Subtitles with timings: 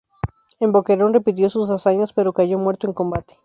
[0.59, 3.37] En Boquerón repitió sus hazañas, pero cayó muerto en combate.